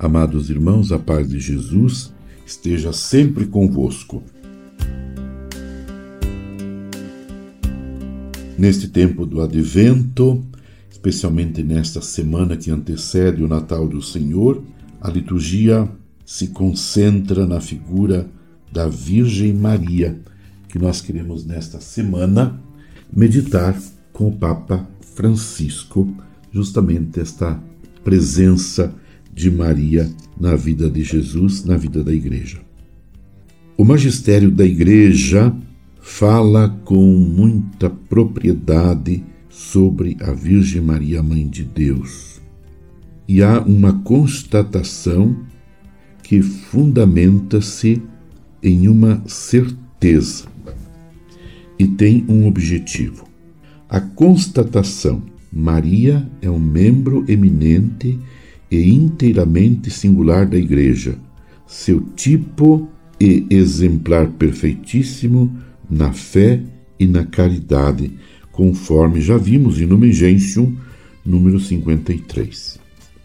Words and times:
Amados 0.00 0.48
irmãos, 0.48 0.92
a 0.92 0.98
paz 0.98 1.28
de 1.28 1.40
Jesus 1.40 2.14
esteja 2.46 2.92
sempre 2.92 3.46
convosco. 3.46 4.22
Neste 8.56 8.86
tempo 8.86 9.26
do 9.26 9.42
advento, 9.42 10.46
especialmente 10.88 11.64
nesta 11.64 12.00
semana 12.00 12.56
que 12.56 12.70
antecede 12.70 13.42
o 13.42 13.48
Natal 13.48 13.88
do 13.88 14.00
Senhor, 14.00 14.62
a 15.00 15.10
liturgia 15.10 15.90
se 16.24 16.46
concentra 16.48 17.44
na 17.44 17.60
figura 17.60 18.30
da 18.70 18.86
Virgem 18.86 19.52
Maria, 19.52 20.16
que 20.68 20.78
nós 20.78 21.00
queremos 21.00 21.44
nesta 21.44 21.80
semana 21.80 22.62
meditar 23.12 23.76
com 24.12 24.28
o 24.28 24.36
Papa 24.36 24.88
Francisco, 25.16 26.06
justamente 26.52 27.18
esta 27.18 27.60
presença 28.04 28.94
de 29.34 29.50
Maria 29.50 30.10
na 30.38 30.56
vida 30.56 30.88
de 30.90 31.02
Jesus, 31.02 31.64
na 31.64 31.76
vida 31.76 32.02
da 32.02 32.12
Igreja. 32.12 32.60
O 33.76 33.84
magistério 33.84 34.50
da 34.50 34.64
Igreja 34.64 35.54
fala 36.00 36.68
com 36.84 37.04
muita 37.16 37.88
propriedade 37.88 39.22
sobre 39.48 40.16
a 40.20 40.32
Virgem 40.32 40.80
Maria, 40.80 41.22
Mãe 41.22 41.46
de 41.46 41.64
Deus. 41.64 42.40
E 43.26 43.42
há 43.42 43.60
uma 43.60 43.92
constatação 44.02 45.36
que 46.22 46.42
fundamenta-se 46.42 48.02
em 48.62 48.88
uma 48.88 49.22
certeza 49.26 50.46
e 51.78 51.86
tem 51.86 52.24
um 52.28 52.46
objetivo. 52.46 53.26
A 53.88 54.00
constatação: 54.00 55.22
Maria 55.52 56.28
é 56.42 56.50
um 56.50 56.58
membro 56.58 57.24
eminente 57.28 58.18
e 58.70 58.90
inteiramente 58.90 59.90
singular 59.90 60.46
da 60.46 60.56
Igreja, 60.56 61.18
seu 61.66 62.00
tipo 62.16 62.88
e 63.20 63.46
exemplar 63.50 64.28
perfeitíssimo 64.28 65.54
na 65.90 66.12
fé 66.12 66.60
e 66.98 67.06
na 67.06 67.24
caridade, 67.24 68.12
conforme 68.52 69.20
já 69.20 69.36
vimos 69.36 69.80
em 69.80 69.86
Numen 69.86 70.12
Gentium, 70.12 70.76
número 71.24 71.58
53. 71.60 72.78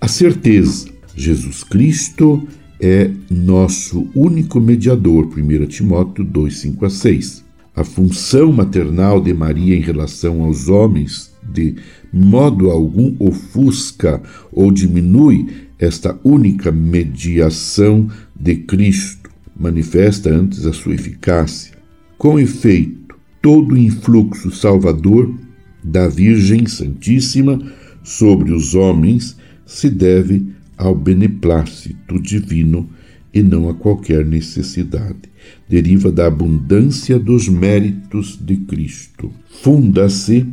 A 0.00 0.08
certeza, 0.08 0.88
Jesus 1.16 1.62
Cristo 1.64 2.46
é 2.80 3.10
nosso 3.30 4.08
único 4.14 4.60
mediador, 4.60 5.26
1 5.26 5.66
Timóteo 5.66 6.24
2, 6.24 6.58
5 6.58 6.84
a 6.84 6.90
6. 6.90 7.44
A 7.74 7.82
função 7.82 8.52
maternal 8.52 9.20
de 9.20 9.34
Maria 9.34 9.74
em 9.76 9.80
relação 9.80 10.42
aos 10.42 10.68
homens 10.68 11.34
de 11.52 11.74
modo 12.12 12.70
algum 12.70 13.14
ofusca 13.18 14.22
ou 14.52 14.70
diminui 14.70 15.48
esta 15.78 16.18
única 16.22 16.70
mediação 16.70 18.08
de 18.38 18.56
Cristo, 18.56 19.28
manifesta 19.56 20.30
antes 20.30 20.64
a 20.66 20.72
sua 20.72 20.94
eficácia. 20.94 21.74
Com 22.16 22.38
efeito, 22.38 23.16
todo 23.42 23.74
o 23.74 23.78
influxo 23.78 24.50
salvador 24.50 25.34
da 25.82 26.08
Virgem 26.08 26.66
Santíssima 26.66 27.60
sobre 28.02 28.52
os 28.52 28.74
homens 28.74 29.36
se 29.66 29.90
deve 29.90 30.46
ao 30.76 30.94
beneplácito 30.94 32.20
divino 32.20 32.88
e 33.34 33.42
não 33.42 33.68
a 33.68 33.74
qualquer 33.74 34.24
necessidade. 34.24 35.22
Deriva 35.68 36.12
da 36.12 36.26
abundância 36.26 37.18
dos 37.18 37.48
méritos 37.48 38.38
de 38.40 38.56
Cristo. 38.58 39.32
Funda-se 39.46 40.46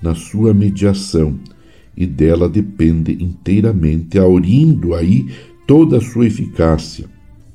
na 0.00 0.14
sua 0.14 0.54
mediação 0.54 1.38
e 1.96 2.06
dela 2.06 2.48
depende 2.48 3.12
inteiramente, 3.20 4.18
aurindo 4.18 4.94
aí 4.94 5.26
toda 5.66 5.98
a 5.98 6.00
sua 6.00 6.26
eficácia. 6.26 7.06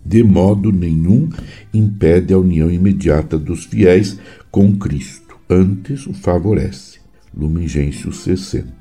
De 0.05 0.21
modo 0.21 0.69
nenhum 0.69 1.29
impede 1.73 2.33
a 2.33 2.37
união 2.37 2.69
imediata 2.69 3.37
dos 3.37 3.63
fiéis 3.63 4.19
com 4.51 4.75
Cristo, 4.75 5.37
antes 5.49 6.05
o 6.05 6.13
favorece. 6.13 6.99
Lumen 7.35 7.69
Gentium 7.69 8.11
60. 8.11 8.73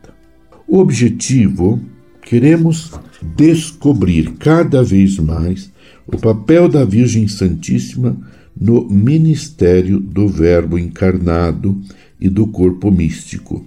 O 0.67 0.79
objetivo, 0.79 1.81
queremos 2.23 2.93
descobrir 3.37 4.33
cada 4.33 4.83
vez 4.83 5.19
mais 5.19 5.71
o 6.07 6.19
papel 6.19 6.69
da 6.69 6.85
Virgem 6.85 7.29
Santíssima 7.29 8.17
no 8.59 8.89
ministério 8.89 9.99
do 9.99 10.29
Verbo 10.29 10.79
encarnado 10.79 11.81
e 12.21 12.29
do 12.29 12.47
corpo 12.47 12.91
místico, 12.91 13.65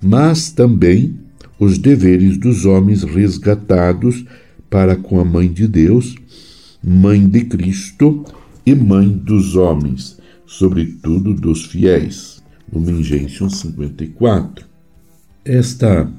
mas 0.00 0.50
também 0.50 1.18
os 1.58 1.76
deveres 1.76 2.38
dos 2.38 2.64
homens 2.64 3.02
resgatados 3.02 4.24
para 4.70 4.96
com 4.96 5.20
a 5.20 5.24
Mãe 5.24 5.52
de 5.52 5.66
Deus, 5.66 6.14
Mãe 6.82 7.28
de 7.28 7.44
Cristo 7.44 8.24
e 8.64 8.74
Mãe 8.74 9.08
dos 9.08 9.56
homens, 9.56 10.18
sobretudo 10.46 11.34
dos 11.34 11.66
fiéis. 11.66 12.40
Lumen 12.72 13.02
Gentium 13.02 13.50
54. 13.50 14.64
Esta, 15.44 16.10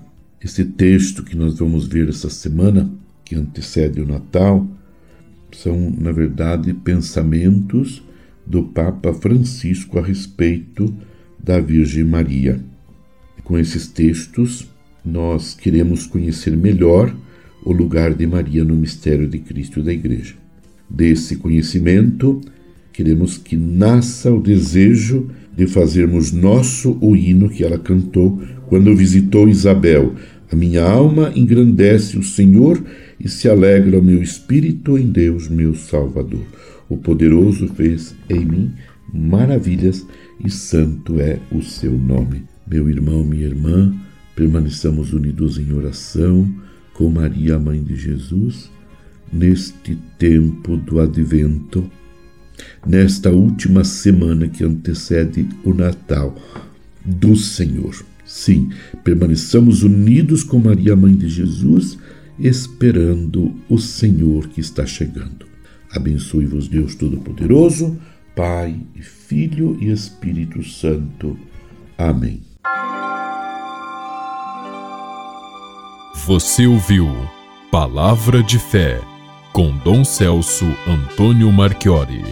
esse 0.44 0.66
texto 0.66 1.24
que 1.24 1.36
nós 1.36 1.60
vamos 1.60 1.88
ver 1.88 2.10
essa 2.10 2.30
semana, 2.30 2.92
que 3.24 3.36
antecede 3.36 4.02
o 4.02 4.08
Natal, 4.08 4.68
são, 5.52 5.92
na 5.92 6.12
verdade, 6.12 6.74
pensamentos 6.74 8.02
do 8.46 8.64
Papa 8.64 9.14
Francisco 9.14 10.00
a 10.00 10.02
respeito 10.02 10.94
da 11.38 11.60
Virgem 11.60 12.04
Maria. 12.04 12.60
Com 13.44 13.58
esses 13.58 13.88
textos, 13.88 14.68
nós 15.06 15.54
queremos 15.54 16.06
conhecer 16.06 16.56
melhor 16.56 17.16
o 17.64 17.72
lugar 17.72 18.14
de 18.14 18.26
Maria 18.26 18.64
no 18.64 18.76
mistério 18.76 19.28
de 19.28 19.40
Cristo 19.40 19.84
da 19.84 19.94
Igreja. 19.94 20.36
Desse 20.90 21.36
conhecimento, 21.36 22.42
queremos 22.92 23.38
que 23.38 23.56
nasça 23.56 24.32
o 24.32 24.42
desejo 24.42 25.30
de 25.56 25.68
fazermos 25.68 26.32
nosso 26.32 26.98
o 27.02 27.16
hino 27.16 27.50
que 27.50 27.64
ela 27.64 27.78
cantou 27.78 28.42
quando 28.68 28.96
visitou 28.96 29.50
Isabel. 29.50 30.16
A 30.52 30.56
minha 30.56 30.84
alma 30.84 31.32
engrandece 31.36 32.18
o 32.18 32.24
Senhor 32.24 32.82
e 33.20 33.30
se 33.30 33.48
alegra 33.48 34.00
o 34.00 34.04
meu 34.04 34.22
espírito 34.22 34.98
em 34.98 35.08
Deus, 35.08 35.48
meu 35.48 35.74
Salvador. 35.76 36.46
O 36.90 36.98
poderoso 36.98 37.68
fez 37.70 38.16
em 38.30 38.46
mim 38.46 38.74
maravilhas 39.14 40.06
e 40.44 40.50
santo 40.50 41.20
é 41.20 41.40
o 41.52 41.62
seu 41.62 41.92
nome. 41.92 42.44
Meu 42.68 42.90
irmão, 42.90 43.24
minha 43.24 43.46
irmã, 43.46 43.94
permaneçamos 44.36 45.14
unidos 45.14 45.58
em 45.58 45.72
oração 45.74 46.50
com 46.94 47.10
Maria, 47.10 47.60
mãe 47.60 47.84
de 47.84 47.96
Jesus, 47.96 48.70
neste 49.32 49.98
tempo 50.18 50.76
do 50.78 51.00
advento, 51.00 51.90
nesta 52.86 53.30
última 53.30 53.84
semana 53.84 54.48
que 54.48 54.64
antecede 54.64 55.48
o 55.64 55.74
Natal 55.74 56.36
do 57.04 57.36
Senhor. 57.36 57.96
Sim, 58.26 58.70
permaneçamos 59.04 59.84
unidos 59.84 60.44
com 60.44 60.60
Maria, 60.60 60.96
mãe 60.96 61.16
de 61.16 61.28
Jesus, 61.28 61.98
esperando 62.40 63.54
o 63.68 63.78
Senhor 63.78 64.48
que 64.48 64.62
está 64.62 64.86
chegando. 64.86 65.46
Abençoe-vos, 65.92 66.68
Deus 66.68 66.96
Todo-Poderoso, 66.96 67.98
Pai, 68.36 68.80
Filho 68.96 69.78
e 69.82 69.92
Espírito 69.92 70.64
Santo. 70.64 71.38
Amém. 71.98 72.42
Você 76.26 76.66
ouviu 76.68 77.08
Palavra 77.72 78.44
de 78.44 78.60
Fé 78.60 79.02
com 79.52 79.76
Dom 79.78 80.06
Celso 80.06 80.66
Antônio 80.88 81.52
Marchiori. 81.52 82.24